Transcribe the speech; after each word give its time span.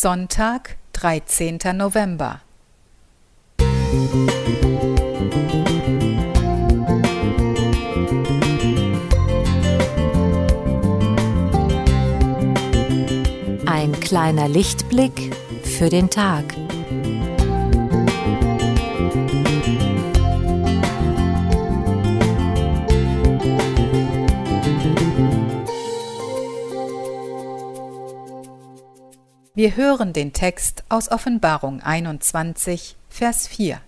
Sonntag, 0.00 0.76
13. 0.92 1.58
November. 1.74 2.40
Ein 13.66 13.98
kleiner 13.98 14.46
Lichtblick 14.48 15.34
für 15.64 15.88
den 15.88 16.08
Tag. 16.08 16.44
Wir 29.58 29.74
hören 29.74 30.12
den 30.12 30.32
Text 30.32 30.84
aus 30.88 31.10
Offenbarung 31.10 31.82
21, 31.82 32.94
Vers 33.08 33.48
4. 33.48 33.80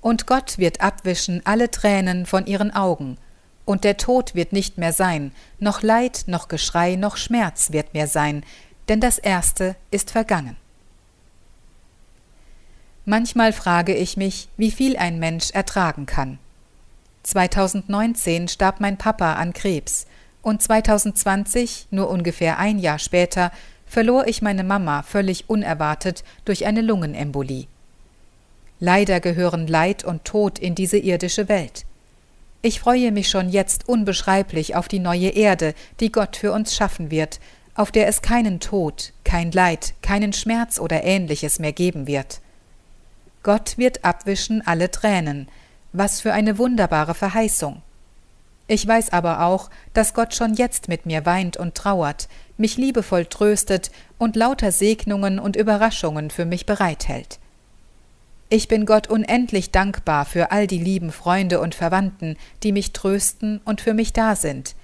Und 0.00 0.26
Gott 0.26 0.58
wird 0.58 0.80
abwischen 0.80 1.42
alle 1.46 1.70
Tränen 1.70 2.26
von 2.26 2.46
ihren 2.46 2.74
Augen, 2.74 3.18
und 3.64 3.84
der 3.84 3.98
Tod 3.98 4.34
wird 4.34 4.52
nicht 4.52 4.78
mehr 4.78 4.92
sein, 4.92 5.30
noch 5.60 5.80
Leid, 5.82 6.24
noch 6.26 6.48
Geschrei, 6.48 6.96
noch 6.96 7.16
Schmerz 7.16 7.70
wird 7.70 7.94
mehr 7.94 8.08
sein, 8.08 8.42
denn 8.88 8.98
das 8.98 9.18
Erste 9.18 9.76
ist 9.92 10.10
vergangen. 10.10 10.56
Manchmal 13.04 13.52
frage 13.52 13.94
ich 13.94 14.16
mich, 14.16 14.48
wie 14.56 14.72
viel 14.72 14.96
ein 14.96 15.20
Mensch 15.20 15.52
ertragen 15.52 16.06
kann. 16.06 16.40
2019 17.22 18.48
starb 18.48 18.80
mein 18.80 18.98
Papa 18.98 19.34
an 19.34 19.52
Krebs, 19.52 20.08
und 20.42 20.62
2020, 20.62 21.88
nur 21.90 22.10
ungefähr 22.10 22.58
ein 22.58 22.78
Jahr 22.78 22.98
später, 22.98 23.52
verlor 23.86 24.26
ich 24.26 24.42
meine 24.42 24.64
Mama 24.64 25.02
völlig 25.02 25.48
unerwartet 25.48 26.24
durch 26.44 26.66
eine 26.66 26.82
Lungenembolie. 26.82 27.66
Leider 28.80 29.20
gehören 29.20 29.66
Leid 29.66 30.04
und 30.04 30.24
Tod 30.24 30.58
in 30.58 30.74
diese 30.74 30.98
irdische 30.98 31.48
Welt. 31.48 31.84
Ich 32.62 32.80
freue 32.80 33.12
mich 33.12 33.28
schon 33.28 33.48
jetzt 33.48 33.88
unbeschreiblich 33.88 34.76
auf 34.76 34.88
die 34.88 34.98
neue 34.98 35.30
Erde, 35.30 35.74
die 36.00 36.12
Gott 36.12 36.36
für 36.36 36.52
uns 36.52 36.74
schaffen 36.74 37.10
wird, 37.10 37.40
auf 37.74 37.90
der 37.90 38.06
es 38.06 38.22
keinen 38.22 38.60
Tod, 38.60 39.12
kein 39.24 39.50
Leid, 39.52 39.94
keinen 40.02 40.32
Schmerz 40.32 40.78
oder 40.78 41.04
ähnliches 41.04 41.58
mehr 41.58 41.72
geben 41.72 42.06
wird. 42.06 42.40
Gott 43.42 43.78
wird 43.78 44.04
abwischen 44.04 44.64
alle 44.66 44.90
Tränen. 44.90 45.48
Was 45.92 46.20
für 46.20 46.32
eine 46.32 46.58
wunderbare 46.58 47.14
Verheißung. 47.14 47.82
Ich 48.72 48.88
weiß 48.88 49.12
aber 49.12 49.42
auch, 49.42 49.68
dass 49.92 50.14
Gott 50.14 50.34
schon 50.34 50.54
jetzt 50.54 50.88
mit 50.88 51.04
mir 51.04 51.26
weint 51.26 51.58
und 51.58 51.74
trauert, 51.74 52.26
mich 52.56 52.78
liebevoll 52.78 53.26
tröstet 53.26 53.90
und 54.16 54.34
lauter 54.34 54.72
Segnungen 54.72 55.38
und 55.38 55.56
Überraschungen 55.56 56.30
für 56.30 56.46
mich 56.46 56.64
bereithält. 56.64 57.38
Ich 58.48 58.68
bin 58.68 58.86
Gott 58.86 59.08
unendlich 59.08 59.72
dankbar 59.72 60.24
für 60.24 60.52
all 60.52 60.66
die 60.66 60.78
lieben 60.78 61.12
Freunde 61.12 61.60
und 61.60 61.74
Verwandten, 61.74 62.38
die 62.62 62.72
mich 62.72 62.94
trösten 62.94 63.60
und 63.66 63.82
für 63.82 63.92
mich 63.92 64.14
da 64.14 64.36
sind, 64.36 64.74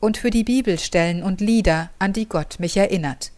und 0.00 0.16
für 0.16 0.30
die 0.30 0.44
Bibelstellen 0.44 1.22
und 1.22 1.42
Lieder, 1.42 1.90
an 1.98 2.14
die 2.14 2.26
Gott 2.26 2.58
mich 2.60 2.78
erinnert. 2.78 3.30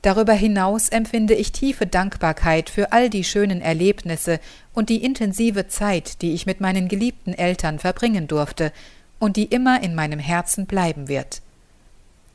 Darüber 0.00 0.32
hinaus 0.32 0.88
empfinde 0.88 1.34
ich 1.34 1.52
tiefe 1.52 1.86
Dankbarkeit 1.86 2.70
für 2.70 2.92
all 2.92 3.10
die 3.10 3.24
schönen 3.24 3.60
Erlebnisse 3.60 4.40
und 4.72 4.88
die 4.88 5.04
intensive 5.04 5.68
Zeit, 5.68 6.22
die 6.22 6.32
ich 6.32 6.46
mit 6.46 6.62
meinen 6.62 6.88
geliebten 6.88 7.34
Eltern 7.34 7.78
verbringen 7.78 8.26
durfte 8.26 8.72
und 9.20 9.36
die 9.36 9.44
immer 9.44 9.80
in 9.84 9.94
meinem 9.94 10.18
Herzen 10.18 10.66
bleiben 10.66 11.06
wird. 11.06 11.42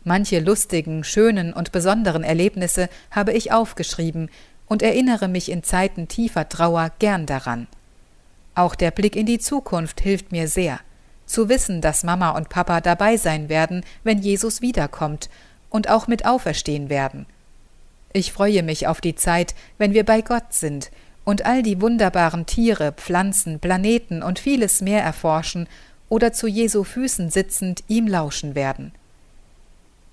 Manche 0.06 0.40
lustigen, 0.40 1.04
schönen 1.04 1.52
und 1.52 1.74
besonderen 1.74 2.24
Erlebnisse 2.24 2.90
habe 3.12 3.34
ich 3.34 3.52
aufgeschrieben 3.52 4.30
und 4.68 4.82
erinnere 4.82 5.28
mich 5.28 5.52
in 5.52 5.64
Zeiten 5.64 6.08
tiefer 6.08 6.48
Trauer 6.48 6.92
gern 7.00 7.26
daran. 7.26 7.68
Auch 8.54 8.76
der 8.76 8.92
Blick 8.92 9.16
in 9.16 9.26
die 9.26 9.40
Zukunft 9.40 10.00
hilft 10.00 10.32
mir 10.32 10.48
sehr, 10.48 10.80
zu 11.26 11.50
wissen, 11.50 11.82
dass 11.82 12.04
Mama 12.04 12.30
und 12.30 12.50
Papa 12.50 12.82
dabei 12.82 13.18
sein 13.18 13.50
werden, 13.50 13.84
wenn 14.04 14.20
Jesus 14.20 14.62
wiederkommt 14.62 15.30
und 15.70 15.90
auch 15.90 16.08
mit 16.08 16.26
auferstehen 16.26 16.90
werden. 16.90 17.26
Ich 18.14 18.32
freue 18.32 18.64
mich 18.64 18.88
auf 18.88 19.02
die 19.02 19.16
Zeit, 19.16 19.56
wenn 19.78 19.94
wir 19.94 20.06
bei 20.06 20.22
Gott 20.22 20.54
sind 20.54 20.92
und 21.26 21.46
all 21.46 21.64
die 21.64 21.82
wunderbaren 21.82 22.46
Tiere, 22.46 22.94
Pflanzen, 22.94 23.60
Planeten 23.60 24.22
und 24.22 24.40
vieles 24.40 24.82
mehr 24.82 25.04
erforschen 25.04 25.68
oder 26.10 26.34
zu 26.34 26.48
Jesu 26.48 26.84
Füßen 26.84 27.30
sitzend 27.30 27.84
ihm 27.88 28.08
lauschen 28.08 28.56
werden. 28.56 28.92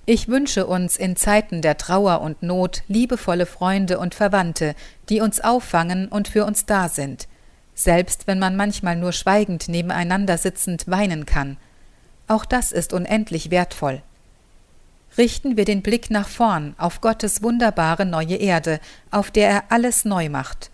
Ich 0.05 0.27
wünsche 0.27 0.67
uns 0.67 0.97
in 0.97 1.15
Zeiten 1.15 1.63
der 1.63 1.77
Trauer 1.77 2.23
und 2.23 2.43
Not 2.43 2.83
liebevolle 2.89 3.47
Freunde 3.47 4.01
und 4.01 4.15
Verwandte, 4.15 4.75
die 5.09 5.21
uns 5.21 5.41
auffangen 5.41 6.09
und 6.09 6.27
für 6.27 6.45
uns 6.45 6.67
da 6.67 6.89
sind, 6.89 7.29
selbst 7.75 8.27
wenn 8.27 8.41
man 8.41 8.57
manchmal 8.57 8.97
nur 8.97 9.13
schweigend 9.13 9.69
nebeneinander 9.69 10.39
sitzend 10.39 10.89
weinen 10.89 11.25
kann. 11.25 11.57
Auch 12.27 12.45
das 12.45 12.73
ist 12.73 12.93
unendlich 12.93 13.51
wertvoll. 13.51 14.03
Richten 15.17 15.57
wir 15.57 15.67
den 15.67 15.83
Blick 15.83 16.11
nach 16.11 16.29
vorn 16.29 16.75
auf 16.79 17.01
Gottes 17.01 17.43
wunderbare 17.43 18.07
neue 18.07 18.37
Erde, 18.37 18.81
auf 19.11 19.31
der 19.31 19.51
er 19.51 19.65
alles 19.69 20.05
neu 20.05 20.29
macht, 20.29 20.71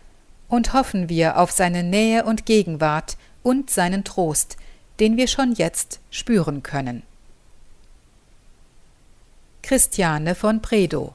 und 0.48 0.72
hoffen 0.72 1.08
wir 1.10 1.38
auf 1.38 1.50
seine 1.50 1.82
Nähe 1.82 2.24
und 2.24 2.46
Gegenwart 2.46 3.18
und 3.42 3.68
seinen 3.68 4.04
Trost, 4.04 4.56
den 5.00 5.16
wir 5.16 5.26
schon 5.26 5.52
jetzt 5.52 6.00
spüren 6.10 6.62
können. 6.62 7.02
Christiane 9.62 10.34
von 10.34 10.62
Predo 10.62 11.14